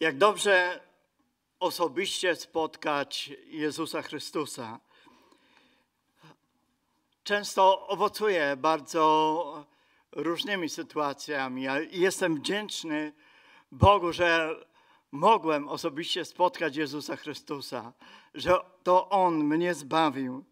[0.00, 0.80] Jak dobrze
[1.58, 4.80] osobiście spotkać Jezusa Chrystusa.
[7.24, 9.66] Często owocuję bardzo
[10.12, 11.62] różnymi sytuacjami.
[11.62, 13.12] Ja jestem wdzięczny
[13.72, 14.56] Bogu, że
[15.12, 17.92] mogłem osobiście spotkać Jezusa Chrystusa,
[18.34, 20.44] że to On mnie zbawił.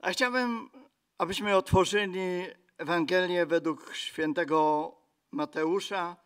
[0.00, 0.70] A chciałbym,
[1.18, 2.46] abyśmy otworzyli
[2.78, 4.92] Ewangelię według świętego
[5.30, 6.23] Mateusza,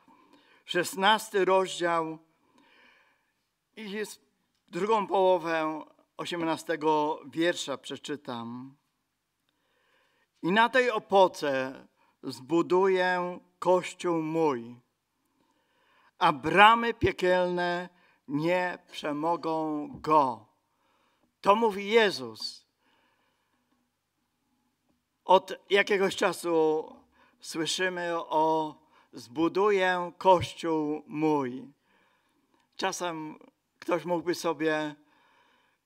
[0.69, 2.19] 16 rozdział
[3.77, 4.21] i jest
[4.67, 5.85] drugą połowę
[6.17, 6.79] 18
[7.27, 8.77] wiersza przeczytam.
[10.43, 11.87] I na tej opoce
[12.23, 14.81] zbuduję kościół mój,
[16.19, 17.89] a bramy piekielne
[18.29, 20.47] nie przemogą go.
[21.41, 22.67] To mówi Jezus.
[25.25, 26.85] Od jakiegoś czasu
[27.41, 28.75] słyszymy o
[29.19, 31.73] zbuduję kościół mój.
[32.77, 33.39] Czasem
[33.79, 34.95] ktoś mógłby sobie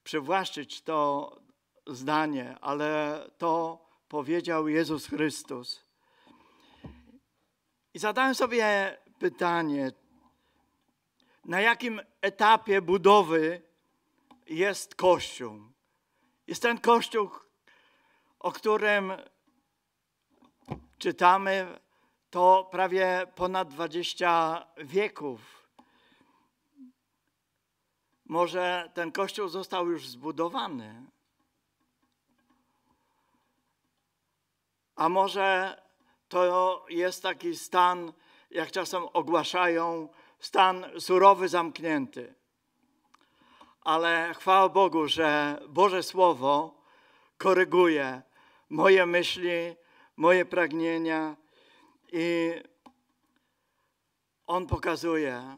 [0.04, 1.30] przywłaszczyć to
[1.86, 5.84] zdanie, ale to powiedział Jezus Chrystus.
[7.94, 9.92] I zadałem sobie pytanie,
[11.44, 13.62] na jakim etapie budowy
[14.46, 15.60] jest Kościół?
[16.46, 17.30] Jest ten Kościół,
[18.38, 19.12] o którym
[20.98, 21.80] czytamy
[22.32, 25.68] to prawie ponad 20 wieków.
[28.24, 31.06] Może ten kościół został już zbudowany.
[34.96, 35.80] A może
[36.28, 38.12] to jest taki stan,
[38.50, 42.34] jak czasem ogłaszają, stan surowy, zamknięty.
[43.80, 46.82] Ale chwała Bogu, że Boże Słowo
[47.38, 48.22] koryguje
[48.68, 49.76] moje myśli,
[50.16, 51.41] moje pragnienia
[52.12, 52.52] i
[54.46, 55.56] On pokazuje,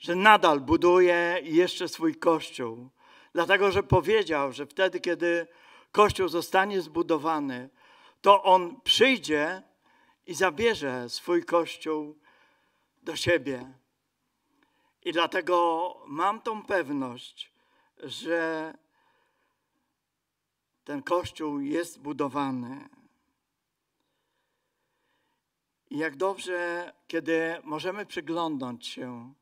[0.00, 2.88] że nadal buduje jeszcze swój kościół.
[3.32, 5.46] Dlatego, że powiedział, że wtedy, kiedy
[5.92, 7.68] kościół zostanie zbudowany,
[8.20, 9.62] to on przyjdzie
[10.26, 12.18] i zabierze swój kościół
[13.02, 13.72] do siebie.
[15.02, 17.52] I dlatego mam tą pewność,
[17.98, 18.74] że
[20.84, 22.88] ten kościół jest budowany.
[25.90, 29.34] Jak dobrze, kiedy możemy przyglądnąć się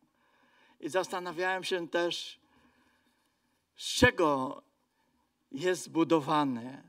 [0.81, 2.41] i zastanawiałem się też,
[3.77, 4.63] z czego
[5.53, 6.83] jest zbudowany.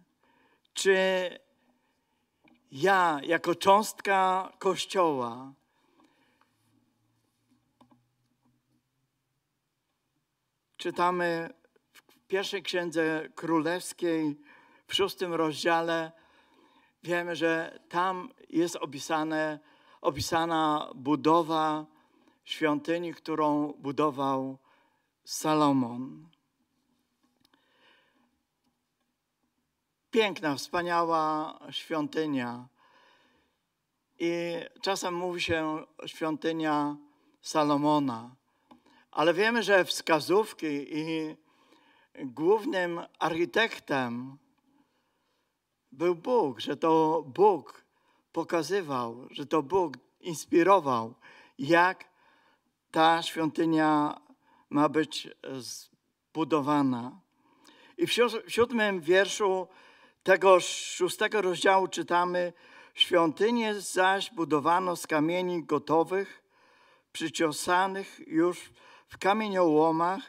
[0.73, 0.95] Czy
[2.71, 5.53] ja, jako cząstka Kościoła,
[10.77, 11.53] czytamy
[11.93, 14.39] w pierwszej księdze królewskiej,
[14.87, 16.11] w szóstym rozdziale,
[17.03, 19.59] wiemy, że tam jest opisane,
[20.01, 21.85] opisana budowa
[22.43, 24.57] świątyni, którą budował
[25.23, 26.29] Salomon.
[30.11, 32.67] Piękna, wspaniała świątynia.
[34.19, 34.31] I
[34.81, 36.97] czasem mówi się świątynia
[37.41, 38.35] Salomona,
[39.11, 41.35] ale wiemy, że wskazówki i
[42.15, 44.37] głównym architektem
[45.91, 47.88] był Bóg, że to Bóg
[48.31, 51.13] pokazywał, że to Bóg inspirował,
[51.59, 52.05] jak
[52.91, 54.21] ta świątynia
[54.69, 57.19] ma być zbudowana.
[57.97, 58.11] I w
[58.47, 59.67] siódmym wierszu
[60.23, 62.53] tego szóstego rozdziału czytamy:
[62.93, 66.43] Świątynię zaś budowano z kamieni gotowych,
[67.11, 68.71] przyciosanych już
[69.07, 70.21] w kamieniołomach,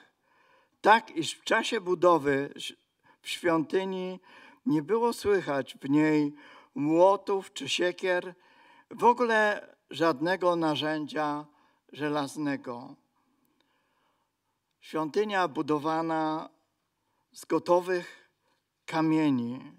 [0.80, 2.54] tak iż w czasie budowy
[3.22, 4.20] w świątyni
[4.66, 6.34] nie było słychać w niej
[6.74, 8.34] młotów czy siekier,
[8.90, 11.46] w ogóle żadnego narzędzia
[11.92, 12.96] żelaznego.
[14.80, 16.50] Świątynia budowana
[17.32, 18.30] z gotowych
[18.86, 19.72] kamieni,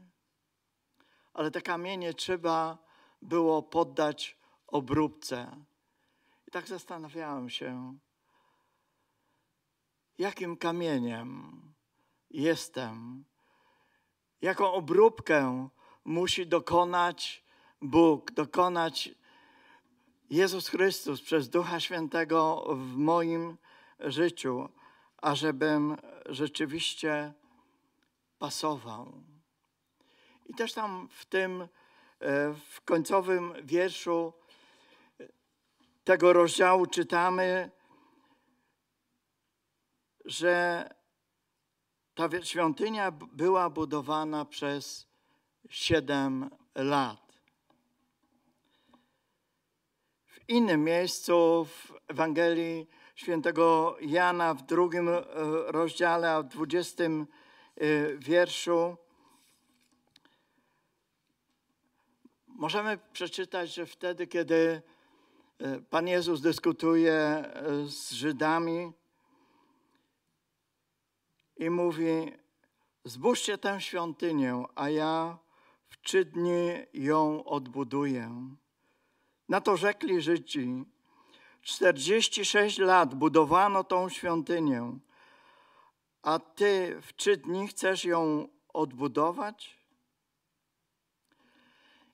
[1.33, 2.77] ale te kamienie trzeba
[3.21, 4.37] było poddać
[4.67, 5.65] obróbce.
[6.47, 7.97] I tak zastanawiałem się,
[10.17, 11.61] jakim kamieniem
[12.29, 13.25] jestem,
[14.41, 15.69] jaką obróbkę
[16.05, 17.43] musi dokonać
[17.81, 19.09] Bóg, dokonać
[20.29, 23.57] Jezus Chrystus przez Ducha Świętego w moim
[23.99, 24.69] życiu,
[25.17, 27.33] ażebym rzeczywiście
[28.39, 29.23] pasował.
[30.45, 31.67] I też tam w tym, e,
[32.53, 34.33] w końcowym wierszu
[36.03, 37.71] tego rozdziału czytamy,
[40.25, 40.89] że
[42.13, 45.10] ta świątynia była budowana przez
[45.69, 47.19] siedem lat.
[50.25, 55.21] W innym miejscu w Ewangelii świętego Jana w drugim e,
[55.67, 57.27] rozdziale, a w dwudziestym
[57.75, 58.97] e, wierszu
[62.47, 64.81] możemy przeczytać, że wtedy, kiedy
[65.59, 67.43] e, Pan Jezus dyskutuje
[67.85, 68.91] z Żydami
[71.57, 72.31] i mówi:
[73.05, 75.37] Zbóżcie tę świątynię, a ja
[76.01, 78.55] w trzy dni ją odbuduję.
[79.49, 80.85] Na to rzekli Żydzi:
[81.61, 84.99] 46 lat budowano tą świątynię,
[86.21, 89.77] a ty w trzy dni chcesz ją odbudować?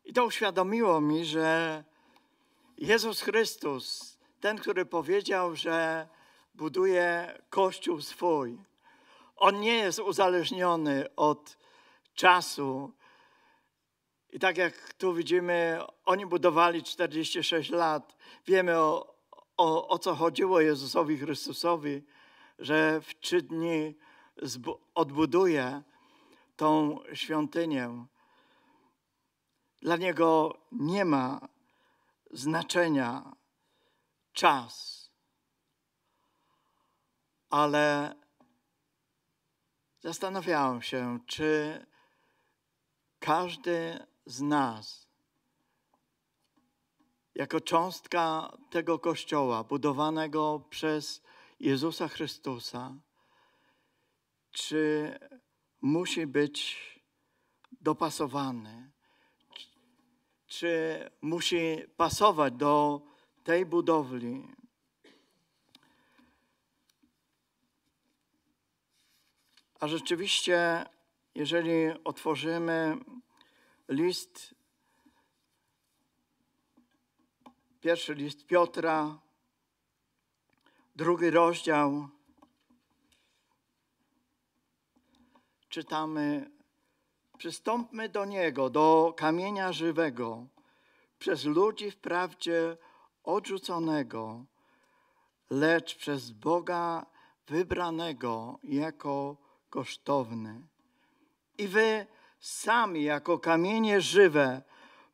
[0.05, 1.83] I to uświadomiło mi, że
[2.77, 6.07] Jezus Chrystus, ten, który powiedział, że
[6.55, 8.57] buduje Kościół swój,
[9.35, 11.57] on nie jest uzależniony od
[12.13, 12.96] czasu.
[14.37, 18.17] I tak jak tu widzimy, oni budowali 46 lat.
[18.45, 19.15] Wiemy o,
[19.57, 22.03] o, o co chodziło Jezusowi Chrystusowi,
[22.59, 23.97] że w trzy dni
[24.95, 25.81] odbuduje
[26.55, 28.05] tą świątynię.
[29.81, 31.47] Dla Niego nie ma
[32.31, 33.35] znaczenia
[34.33, 35.03] czas,
[37.49, 38.15] ale
[39.99, 41.85] zastanawiałem się, czy
[43.19, 45.07] każdy z nas,
[47.35, 51.21] jako cząstka tego Kościoła budowanego przez
[51.59, 52.95] Jezusa Chrystusa,
[54.51, 55.11] czy
[55.81, 56.77] musi być
[57.81, 58.91] dopasowany,
[60.47, 63.01] czy musi pasować do
[63.43, 64.47] tej budowli.
[69.79, 70.85] A rzeczywiście,
[71.35, 72.97] jeżeli otworzymy
[73.87, 74.55] list,
[77.81, 79.19] pierwszy list Piotra,
[80.95, 82.07] drugi rozdział,
[85.69, 86.51] czytamy:
[87.37, 90.47] Przystąpmy do Niego, do kamienia żywego,
[91.19, 92.77] przez ludzi wprawdzie
[93.23, 94.45] odrzuconego,
[95.49, 97.05] lecz przez Boga
[97.47, 99.37] wybranego jako
[99.69, 100.61] kosztowny.
[101.57, 102.07] I wy
[102.39, 104.61] sami, jako kamienie żywe,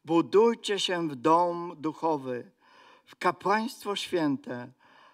[0.06, 2.52] budujcie się w dom duchowy,
[3.06, 4.72] w kapłaństwo święte,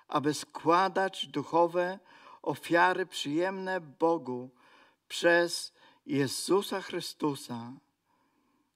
[0.07, 1.99] aby składać duchowe
[2.41, 4.49] ofiary przyjemne Bogu
[5.07, 5.73] przez
[6.05, 7.73] Jezusa Chrystusa.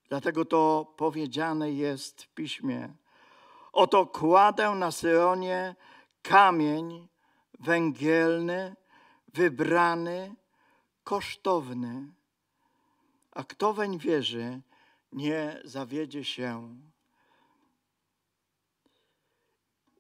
[0.10, 2.94] Dlatego to powiedziane jest w piśmie.
[3.72, 5.76] Oto kładę na Syronie
[6.22, 7.08] kamień
[7.60, 8.76] węgielny,
[9.34, 10.36] wybrany,
[11.04, 12.08] kosztowny,
[13.36, 14.62] a kto weń wierzy,
[15.12, 16.80] nie zawiedzie się.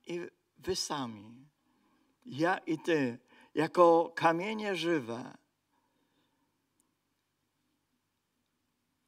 [0.07, 0.21] I
[0.57, 1.47] wy sami,
[2.25, 3.19] ja i ty,
[3.55, 5.37] jako kamienie żywe,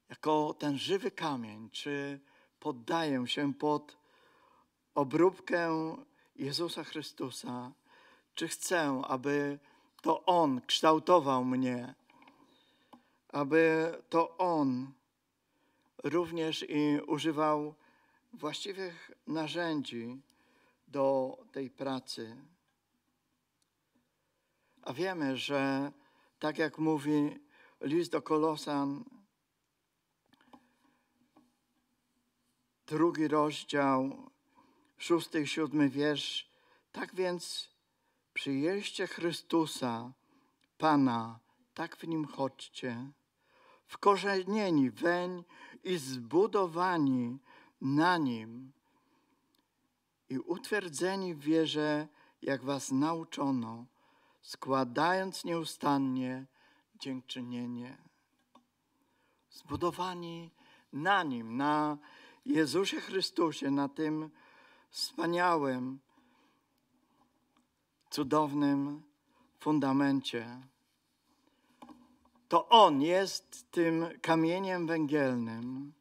[0.09, 2.19] jako ten żywy kamień, czy
[2.59, 3.97] poddaję się pod
[4.95, 5.95] obróbkę
[6.35, 7.71] Jezusa Chrystusa,
[8.35, 9.59] czy chcę, aby
[10.01, 11.95] to On kształtował mnie,
[13.35, 14.93] aby to On
[16.03, 17.75] również i używał
[18.33, 20.21] właściwych narzędzi
[20.87, 22.35] do tej pracy.
[24.81, 25.91] A wiemy, że
[26.39, 27.39] tak jak mówi
[27.81, 29.03] list do Kolosan,
[32.87, 34.29] drugi rozdział,
[34.97, 36.49] szósty i siódmy wiersz,
[36.91, 37.69] tak więc
[38.33, 40.11] przyjeździe Chrystusa,
[40.77, 41.39] Pana,
[41.73, 43.11] tak w Nim chodźcie,
[43.87, 45.43] wkorzenieni weń
[45.83, 47.39] i zbudowani
[47.81, 48.71] na Nim
[50.29, 52.07] i utwierdzeni w wierze,
[52.41, 53.85] jak Was nauczono,
[54.41, 56.45] składając nieustannie
[56.99, 57.97] dziękczynienie.
[59.49, 60.51] Zbudowani
[60.93, 61.97] na Nim, na
[62.45, 64.29] Jezusie Chrystusie, na tym
[64.89, 65.99] wspaniałym,
[68.09, 69.03] cudownym
[69.59, 70.61] fundamencie.
[72.55, 75.93] To On jest tym kamieniem węgielnym.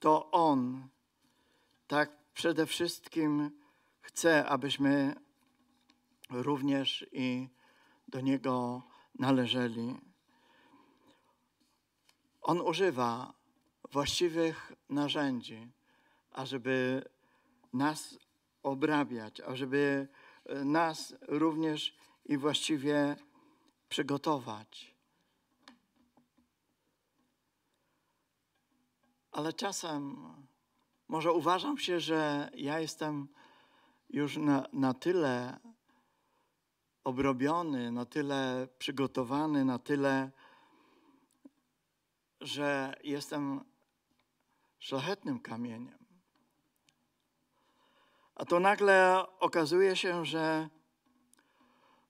[0.00, 0.88] To On
[1.86, 3.50] tak przede wszystkim
[4.00, 5.14] chce, abyśmy
[6.30, 7.48] również i
[8.08, 8.82] do Niego
[9.18, 9.94] należeli.
[12.42, 13.32] On używa
[13.92, 15.68] właściwych narzędzi,
[16.32, 17.04] ażeby
[17.72, 18.18] nas
[18.62, 20.08] obrabiać, ażeby
[20.64, 23.16] nas również i właściwie
[23.88, 24.95] przygotować.
[29.36, 30.16] Ale czasem
[31.08, 33.28] może uważam się, że ja jestem
[34.10, 35.58] już na, na tyle
[37.04, 40.30] obrobiony, na tyle przygotowany, na tyle,
[42.40, 43.64] że jestem
[44.78, 45.98] szlachetnym kamieniem.
[48.34, 50.68] A to nagle okazuje się, że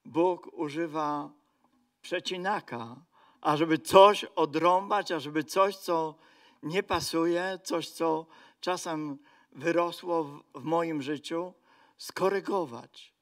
[0.04, 1.30] Bóg używa
[2.02, 2.96] przecinaka,
[3.40, 6.14] ażeby coś odrąbać, ażeby coś, co
[6.66, 8.26] nie pasuje, coś, co
[8.60, 9.18] czasem
[9.52, 11.54] wyrosło w, w moim życiu,
[11.96, 13.14] skorygować.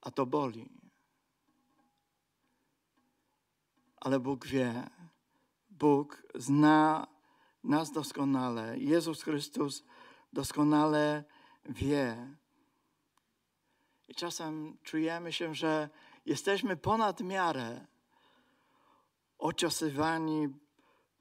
[0.00, 0.68] A to boli.
[3.96, 4.90] Ale Bóg wie,
[5.70, 7.06] Bóg zna
[7.64, 8.78] nas doskonale.
[8.78, 9.84] Jezus Chrystus
[10.32, 11.24] doskonale
[11.64, 12.36] wie.
[14.08, 15.88] I czasem czujemy się, że
[16.26, 17.86] jesteśmy ponad miarę
[19.38, 20.48] ociosywani,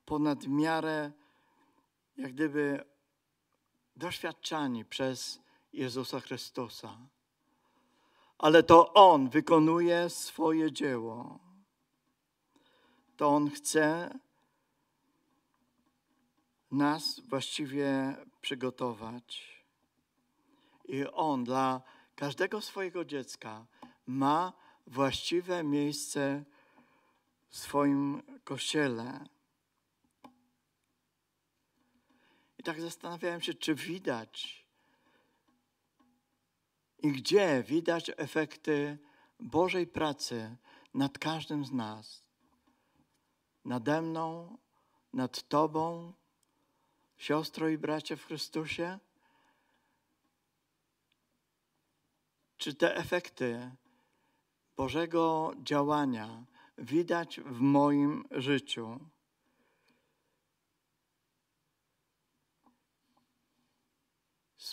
[0.05, 1.11] ponad miarę,
[2.17, 2.85] jak gdyby
[3.95, 5.39] doświadczani przez
[5.73, 6.97] Jezusa Chrystusa.
[8.37, 11.39] Ale to On wykonuje swoje dzieło.
[13.17, 14.19] To On chce
[16.71, 19.55] nas właściwie przygotować.
[20.87, 21.81] I On dla
[22.15, 23.65] każdego swojego dziecka
[24.07, 24.53] ma
[24.87, 26.43] właściwe miejsce
[27.49, 29.34] w swoim kościele.
[32.65, 34.65] Tak zastanawiałem się, czy widać
[37.05, 38.97] i gdzie widać efekty
[39.39, 40.57] Bożej pracy
[40.93, 42.25] nad każdym z nas.
[43.65, 44.57] Nade mną,
[45.13, 46.13] nad Tobą,
[47.17, 48.99] siostro i bracie w Chrystusie?
[52.57, 53.71] Czy te efekty
[54.77, 56.45] Bożego działania
[56.77, 58.99] widać w moim życiu?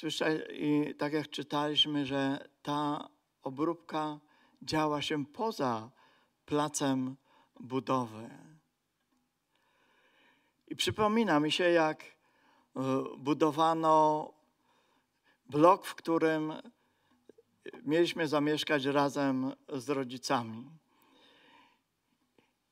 [0.02, 3.08] Słyszę i tak jak czytaliśmy, że ta
[3.42, 4.20] obróbka
[4.62, 5.90] działa się poza
[6.44, 7.16] placem
[7.60, 8.30] budowy.
[10.68, 12.04] I przypomina mi się, jak
[12.76, 12.80] E,
[13.18, 14.32] budowano
[15.46, 16.52] blok, w którym
[17.82, 20.70] mieliśmy zamieszkać razem z rodzicami.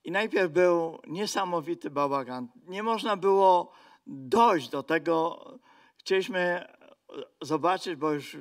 [0.05, 2.49] I najpierw był niesamowity bałagan.
[2.67, 3.73] Nie można było
[4.07, 5.45] dojść do tego.
[5.97, 6.67] Chcieliśmy
[7.41, 8.39] zobaczyć, bo już e,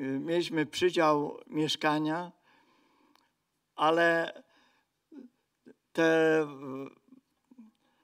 [0.00, 2.32] mieliśmy przydział mieszkania,
[3.76, 4.32] ale
[5.92, 6.46] te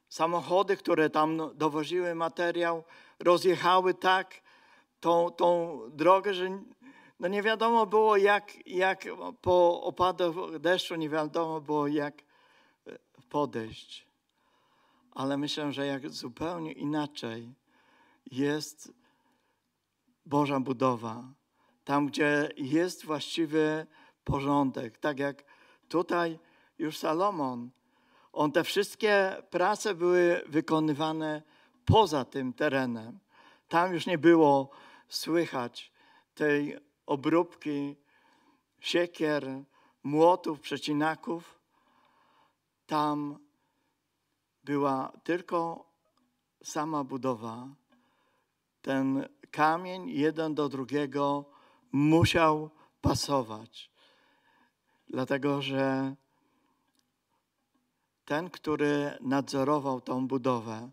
[0.08, 2.84] samochody, które tam dowoziły materiał,
[3.18, 4.40] rozjechały tak
[5.00, 6.62] tą, tą drogę, że
[7.20, 9.04] no nie wiadomo było, jak, jak
[9.40, 12.22] po opadach deszczu, nie wiadomo było, jak
[12.86, 12.98] e,
[13.28, 14.06] podejść.
[15.14, 17.54] Ale myślę, że jak zupełnie inaczej
[18.30, 18.92] jest
[20.26, 21.24] Boża budowa,
[21.84, 23.86] tam, gdzie jest właściwy
[24.24, 25.44] porządek, tak jak
[25.88, 26.38] tutaj
[26.78, 27.70] już Salomon
[28.34, 31.42] on te wszystkie prace były wykonywane
[31.84, 33.18] poza tym terenem.
[33.68, 34.70] Tam już nie było
[35.08, 35.92] słychać
[36.34, 37.96] tej obróbki
[38.80, 39.62] siekier,
[40.02, 41.60] młotów, przecinaków.
[42.86, 43.38] Tam
[44.64, 45.84] była tylko
[46.62, 47.68] sama budowa.
[48.82, 51.44] Ten kamień jeden do drugiego
[51.92, 52.70] musiał
[53.00, 53.90] pasować,
[55.08, 56.14] dlatego że
[58.24, 60.90] ten, który nadzorował tą budowę,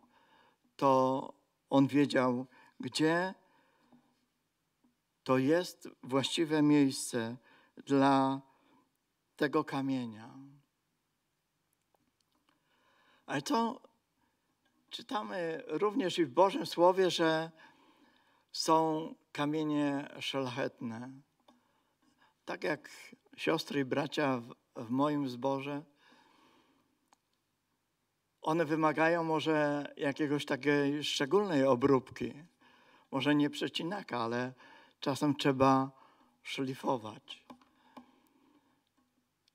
[0.76, 1.34] to
[1.70, 2.46] on wiedział,
[2.80, 3.34] gdzie
[5.24, 7.38] to jest właściwe miejsce
[7.86, 8.42] dla
[9.36, 10.30] tego kamienia.
[13.26, 13.82] Ale to
[14.90, 17.52] czytamy również i w Bożym Słowie, że
[18.52, 21.10] są kamienie szlachetne.
[22.46, 22.90] Tak jak
[23.38, 25.84] siostry i bracia w, w moim zborze,
[28.42, 32.34] one wymagają może jakiegoś takiej szczególnej obróbki.
[33.12, 34.54] Może nie przecinaka, ale
[35.00, 35.92] czasem trzeba
[36.44, 37.46] szlifować.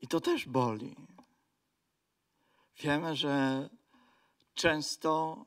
[0.00, 0.96] I to też boli.
[2.82, 3.68] Wiemy, że
[4.54, 5.44] często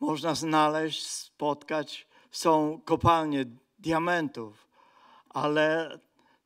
[0.00, 3.44] można znaleźć, spotkać, są kopalnie
[3.78, 4.68] diamentów,
[5.28, 5.98] ale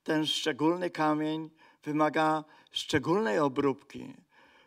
[0.02, 1.50] ten szczególny kamień
[1.82, 4.14] wymaga szczególnej obróbki,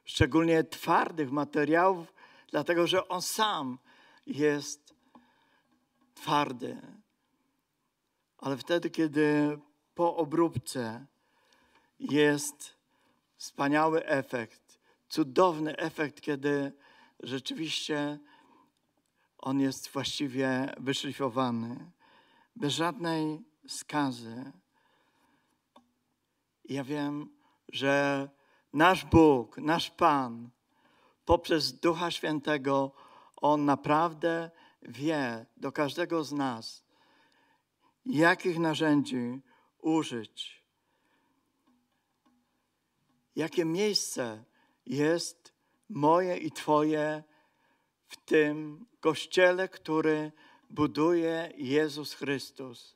[0.05, 2.13] szczególnie twardych materiałów,
[2.51, 3.77] dlatego że on sam
[4.25, 4.93] jest
[6.15, 6.81] twardy.
[8.37, 9.57] Ale wtedy, kiedy
[9.95, 11.05] po obróbce
[11.99, 12.75] jest
[13.37, 16.71] wspaniały efekt, cudowny efekt, kiedy
[17.19, 18.19] rzeczywiście
[19.43, 21.91] on jest właściwie wyszlifowany,
[22.55, 24.51] bez żadnej skazy.
[26.65, 27.29] Ja wiem,
[27.69, 28.29] że
[28.73, 30.49] nasz Bóg, nasz Pan,
[31.25, 32.91] poprzez Ducha Świętego,
[33.35, 36.85] On naprawdę wie do każdego z nas,
[38.05, 39.41] jakich narzędzi
[39.81, 40.63] użyć.
[43.35, 44.43] Jakie miejsce
[44.85, 45.53] jest
[45.89, 47.23] moje i Twoje
[48.13, 50.31] w tym kościele, który
[50.69, 52.95] buduje Jezus Chrystus.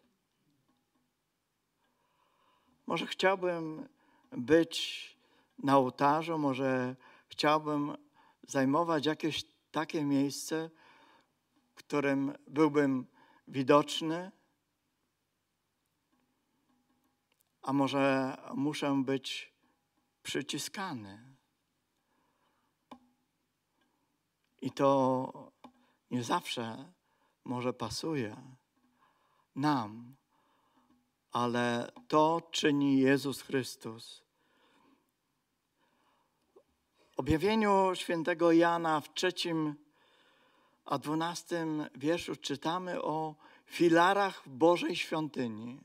[2.87, 3.89] Może chciałbym
[4.31, 4.77] być
[5.63, 6.95] na ołtarzu, może
[7.27, 7.97] chciałbym
[8.47, 10.69] zajmować jakieś takie miejsce,
[11.75, 13.07] w którym byłbym
[13.47, 14.31] widoczny,
[17.61, 19.53] a może muszę być
[20.23, 21.26] przyciskany.
[24.61, 25.51] I to
[26.11, 26.93] nie zawsze
[27.45, 28.35] może pasuje
[29.55, 30.15] nam,
[31.31, 34.23] ale to czyni Jezus Chrystus.
[37.11, 39.75] W objawieniu świętego Jana w trzecim
[40.85, 43.35] a dwunastym wierszu czytamy o
[43.65, 45.79] filarach Bożej świątyni.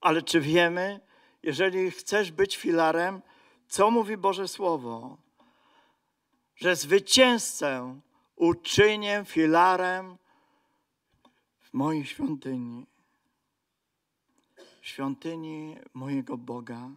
[0.00, 1.00] Ale czy wiemy,
[1.42, 3.22] jeżeli chcesz być filarem,
[3.68, 5.16] co mówi Boże Słowo?
[6.58, 8.00] Że zwycięzcę
[8.36, 10.18] uczynię filarem
[11.60, 12.86] w mojej świątyni,
[14.82, 16.90] świątyni mojego Boga.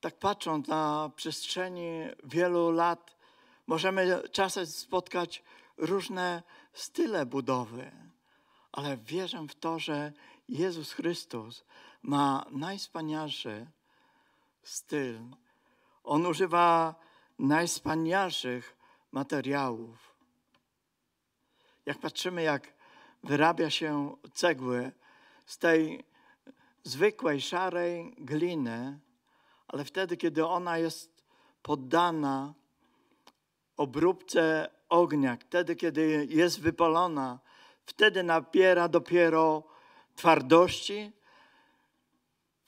[0.00, 1.90] Tak patrząc na przestrzeni
[2.24, 3.16] wielu lat,
[3.66, 5.42] możemy czasem spotkać
[5.76, 6.42] różne
[6.72, 7.90] style budowy,
[8.72, 10.12] ale wierzę w to, że
[10.48, 11.64] Jezus Chrystus
[12.02, 13.66] ma najwspanialszy
[14.64, 15.18] styl.
[16.04, 16.94] On używa
[17.38, 18.76] najwspanialszych
[19.12, 20.14] materiałów.
[21.86, 22.72] Jak patrzymy, jak
[23.22, 24.92] wyrabia się cegły
[25.46, 26.04] z tej
[26.82, 28.98] zwykłej, szarej gliny,
[29.68, 31.24] ale wtedy, kiedy ona jest
[31.62, 32.54] poddana
[33.76, 37.38] obróbce ognia, wtedy, kiedy jest wypalona,
[37.86, 39.62] wtedy nabiera dopiero
[40.16, 41.12] twardości,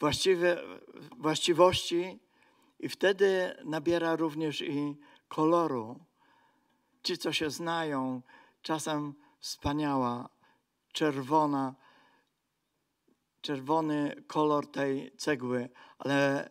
[0.00, 0.62] właściwe,
[1.18, 2.18] właściwości
[2.80, 4.96] i wtedy nabiera również i
[5.28, 6.00] koloru.
[7.02, 8.22] Ci, co się znają,
[8.62, 10.28] czasem wspaniała,
[10.92, 11.74] czerwona,
[13.40, 16.50] czerwony kolor tej cegły, ale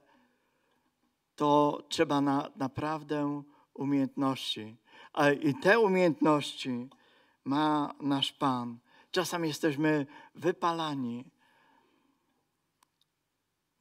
[1.35, 4.77] to trzeba na, naprawdę umiejętności.
[5.13, 6.89] A i te umiejętności
[7.45, 8.79] ma nasz Pan.
[9.11, 10.05] Czasem jesteśmy
[10.35, 11.25] wypalani.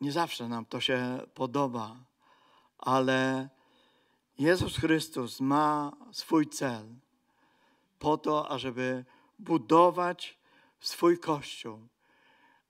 [0.01, 1.97] Nie zawsze nam to się podoba,
[2.79, 3.49] ale
[4.39, 6.87] Jezus Chrystus ma swój cel
[7.99, 9.05] po to, ażeby
[9.39, 10.39] budować
[10.81, 11.89] swój Kościół,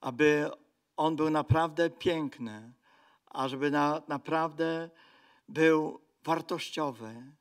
[0.01, 0.51] aby
[0.97, 2.73] on był naprawdę piękny,
[3.27, 4.91] ażeby na, naprawdę
[5.49, 7.33] był wartościowy.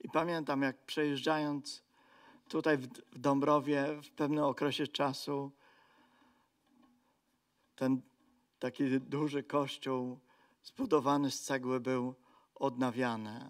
[0.00, 1.82] I pamiętam, jak przejeżdżając
[2.48, 5.52] tutaj w, w Dąbrowie w pewnym okresie czasu,
[7.76, 8.02] ten
[8.60, 10.18] taki duży kościół
[10.62, 12.14] zbudowany z cegły był
[12.54, 13.48] odnawiany.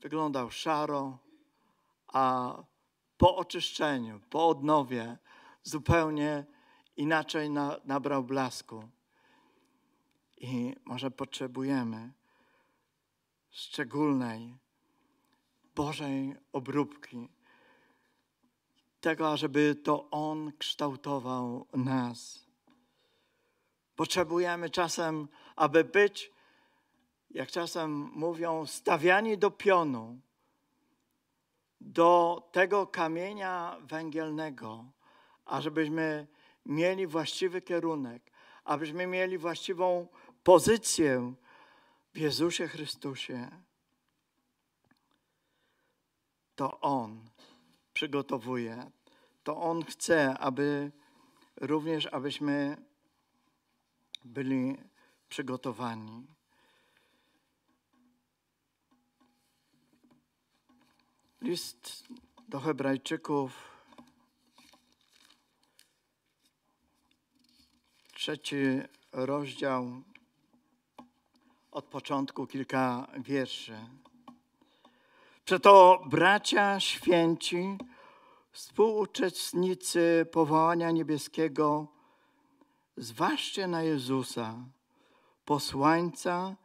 [0.00, 1.18] Wyglądał szaro,
[2.06, 2.54] a
[3.16, 5.18] po oczyszczeniu, po odnowie
[5.62, 6.44] zupełnie
[6.96, 8.88] inaczej na, nabrał blasku.
[10.36, 12.12] I może potrzebujemy
[13.50, 14.56] szczególnej
[15.74, 17.28] Bożej obróbki,
[19.00, 22.51] tego, żeby to On kształtował nas.
[24.02, 26.32] Potrzebujemy czasem, aby być,
[27.30, 30.20] jak czasem mówią, stawiani do pionu,
[31.80, 34.84] do tego kamienia węgielnego,
[35.44, 36.26] ażebyśmy
[36.66, 38.30] mieli właściwy kierunek,
[38.64, 40.08] abyśmy mieli właściwą
[40.44, 41.34] pozycję
[42.14, 43.50] w Jezusie Chrystusie.
[46.54, 47.24] To On
[47.92, 48.90] przygotowuje,
[49.44, 50.92] to On chce, aby
[51.60, 52.76] również abyśmy
[54.24, 54.76] byli
[55.28, 56.26] przygotowani.
[61.40, 62.04] List
[62.48, 63.52] do Hebrajczyków,
[68.14, 68.56] trzeci
[69.12, 70.02] rozdział,
[71.70, 73.76] od początku kilka wierszy.
[75.44, 77.78] Przeto bracia święci,
[78.52, 81.86] współuczestnicy powołania niebieskiego,
[82.96, 84.54] zważcie na Jezusa,
[85.44, 86.56] posłańca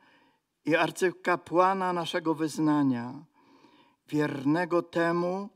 [0.65, 3.13] i arcykapłana naszego wyznania,
[4.07, 5.49] wiernego temu,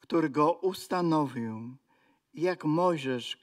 [0.00, 1.76] który go ustanowił,
[2.34, 3.38] jak Mojżesz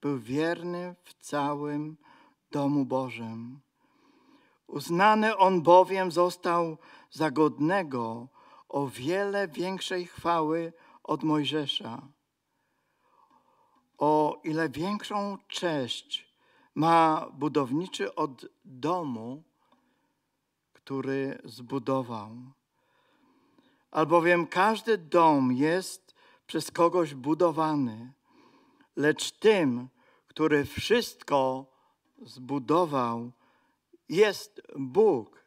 [0.00, 1.96] był wierny w całym
[2.50, 3.60] domu Bożym.
[4.66, 6.78] Uznany on bowiem został
[7.10, 8.28] za godnego
[8.68, 12.02] o wiele większej chwały od Mojżesza.
[13.98, 16.23] O ile większą cześć
[16.74, 19.42] ma budowniczy od domu,
[20.72, 22.30] który zbudował.
[23.90, 26.14] Albowiem każdy dom jest
[26.46, 28.12] przez kogoś budowany,
[28.96, 29.88] lecz tym,
[30.26, 31.66] który wszystko
[32.22, 33.32] zbudował,
[34.08, 35.44] jest Bóg.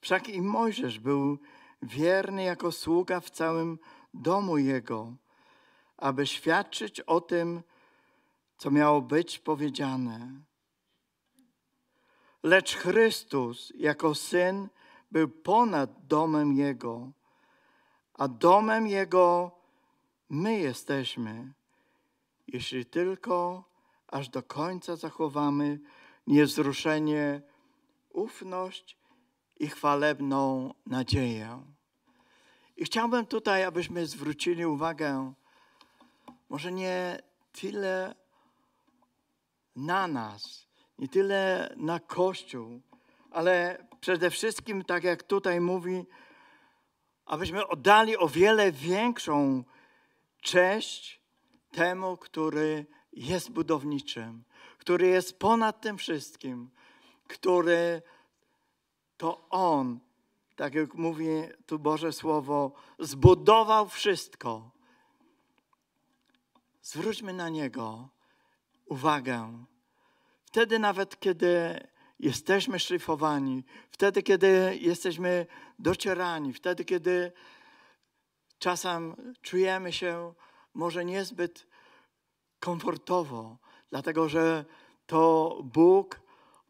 [0.00, 1.38] Wszak i Mojżesz był
[1.82, 3.78] wierny jako sługa w całym
[4.14, 5.12] domu jego,
[5.96, 7.62] aby świadczyć o tym,
[8.56, 10.30] co miało być powiedziane.
[12.42, 14.68] Lecz Chrystus jako syn
[15.10, 17.10] był ponad domem Jego,
[18.14, 19.50] a domem Jego
[20.28, 21.52] my jesteśmy,
[22.48, 23.64] jeśli tylko
[24.08, 25.80] aż do końca zachowamy
[26.26, 27.42] niezruszenie,
[28.12, 28.98] ufność
[29.60, 31.62] i chwalebną nadzieję.
[32.76, 35.32] I chciałbym tutaj, abyśmy zwrócili uwagę,
[36.48, 37.18] może nie
[37.52, 38.14] tyle
[39.76, 42.80] na nas, nie tyle na Kościół,
[43.30, 46.06] ale przede wszystkim, tak jak tutaj mówi,
[47.26, 49.64] abyśmy oddali o wiele większą
[50.40, 51.20] cześć
[51.72, 54.44] temu, który jest budowniczym,
[54.78, 56.70] który jest ponad tym wszystkim,
[57.28, 58.02] który
[59.16, 60.00] to On,
[60.56, 61.26] tak jak mówi
[61.66, 64.70] tu Boże Słowo, zbudował wszystko.
[66.82, 68.08] Zwróćmy na Niego
[68.86, 69.64] uwagę.
[70.44, 71.80] Wtedy nawet, kiedy
[72.18, 75.46] jesteśmy szlifowani, wtedy, kiedy jesteśmy
[75.78, 77.32] docierani, wtedy, kiedy
[78.58, 80.34] czasem czujemy się
[80.74, 81.66] może niezbyt
[82.60, 83.58] komfortowo,
[83.90, 84.64] dlatego że
[85.06, 86.20] to Bóg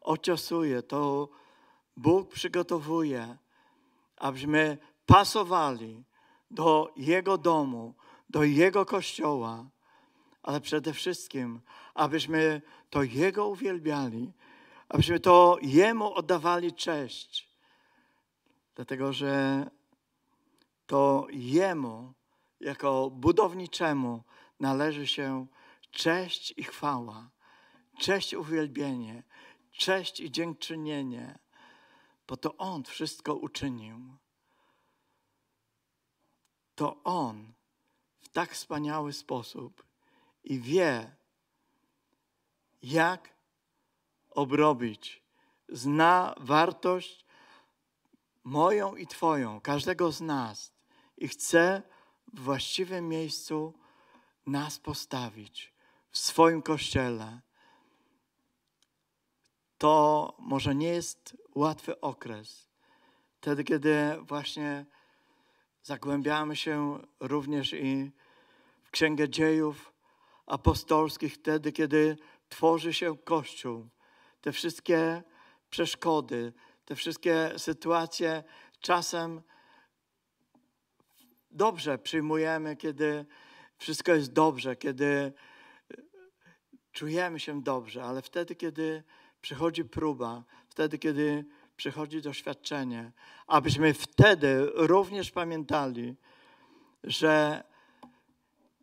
[0.01, 1.29] ociosuje, to
[1.97, 3.37] Bóg przygotowuje,
[4.17, 6.03] abyśmy pasowali
[6.51, 7.95] do Jego domu,
[8.29, 9.65] do Jego kościoła,
[10.47, 11.61] ale przede wszystkim,
[11.93, 14.31] abyśmy to Jego uwielbiali,
[14.89, 17.49] abyśmy to Jemu oddawali cześć,
[18.75, 19.65] dlatego że
[20.85, 22.13] to Jemu,
[22.59, 24.23] jako budowniczemu,
[24.59, 25.47] należy się
[25.91, 27.29] cześć i chwała,
[27.97, 29.23] cześć uwielbienie,
[29.71, 31.39] cześć i dziękczynienie,
[32.27, 34.17] bo to On wszystko uczynił.
[36.75, 37.53] To On
[38.21, 39.86] w tak wspaniały sposób
[40.47, 41.15] i wie,
[42.81, 43.33] jak
[44.29, 45.23] obrobić,
[45.69, 47.25] zna wartość
[48.43, 50.73] moją i Twoją, każdego z nas
[51.17, 51.81] i chce
[52.33, 53.73] w właściwym miejscu
[54.45, 55.73] nas postawić
[56.09, 57.41] w swoim kościele.
[59.77, 62.69] To może nie jest łatwy okres.
[63.37, 64.85] Wtedy, kiedy właśnie
[65.83, 68.11] zagłębiamy się również i
[68.83, 69.96] w Księgę Dziejów
[70.47, 72.17] Apostolskich, wtedy, kiedy
[72.49, 73.87] tworzy się Kościół.
[74.41, 75.23] Te wszystkie
[75.69, 76.53] przeszkody,
[76.85, 78.43] te wszystkie sytuacje
[78.79, 79.41] czasem
[81.51, 83.25] dobrze przyjmujemy, kiedy
[83.77, 85.33] wszystko jest dobrze, kiedy
[86.91, 89.03] czujemy się dobrze, ale wtedy, kiedy
[89.41, 91.45] przychodzi próba, wtedy, kiedy
[91.77, 93.11] przychodzi doświadczenie,
[93.47, 96.15] abyśmy wtedy również pamiętali,
[97.03, 97.63] że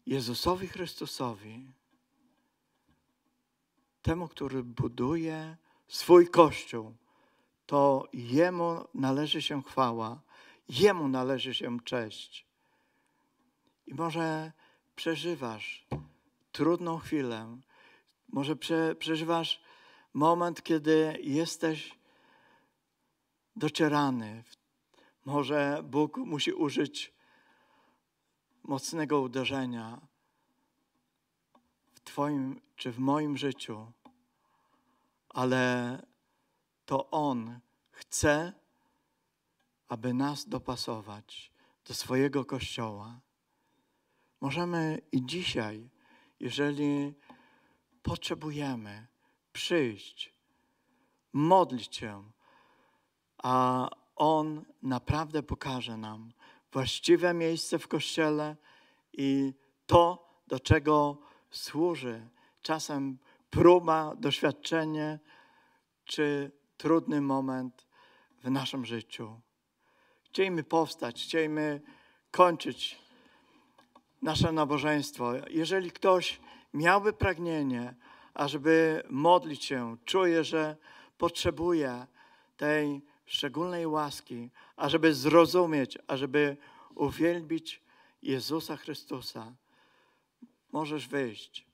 [0.07, 1.67] Jezusowi Chrystusowi,
[4.03, 5.57] temu, który buduje
[5.88, 6.95] swój Kościół,
[7.67, 10.21] to Jemu należy się chwała,
[10.69, 12.47] Jemu należy się cześć.
[13.87, 14.53] I może
[14.97, 15.87] przeżywasz
[16.53, 17.59] trudną chwilę,
[18.29, 19.62] może prze, przeżywasz
[20.14, 21.99] moment, kiedy jesteś
[23.57, 24.45] docierany.
[25.25, 27.14] Może Bóg musi użyć
[28.64, 30.00] mocnego uderzenia
[31.94, 33.92] w Twoim czy w moim życiu,
[35.29, 36.03] ale
[36.87, 38.53] to On chce,
[39.88, 41.53] aby nas dopasować
[41.85, 43.20] do swojego kościoła.
[44.40, 45.90] Możemy i dzisiaj,
[46.40, 47.14] jeżeli
[48.03, 49.07] potrzebujemy
[49.53, 50.35] przyjść,
[51.33, 52.31] modlić się,
[53.38, 56.33] a On naprawdę pokaże nam
[56.74, 58.56] właściwe miejsce w kościele
[59.12, 59.54] i
[59.87, 61.18] to, do czego
[61.50, 62.28] służy
[62.62, 63.18] czasem
[63.50, 65.18] próba, doświadczenie
[66.04, 67.87] czy trudny moment
[68.42, 69.40] w naszym życiu.
[70.24, 71.80] Chcielibyśmy powstać, chcielibyśmy
[72.30, 72.98] kończyć
[74.22, 75.32] nasze nabożeństwo.
[75.50, 76.40] Jeżeli ktoś
[76.72, 77.94] miałby pragnienie,
[78.34, 80.76] ażeby modlić się, czuje, że
[81.18, 82.06] potrzebuje
[82.56, 86.56] tej szczególnej łaski, ażeby zrozumieć, ażeby
[86.94, 87.82] uwielbić
[88.22, 89.52] Jezusa Chrystusa,
[90.72, 91.66] możesz wyjść.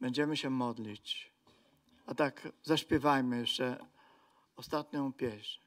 [0.00, 1.30] Będziemy się modlić.
[2.06, 3.86] A tak zaśpiewajmy jeszcze
[4.56, 5.63] ostatnią pieśń.